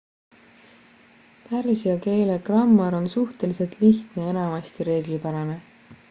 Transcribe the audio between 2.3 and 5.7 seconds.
grammar on suhteliselt lihtne ja enamasti reeglipärane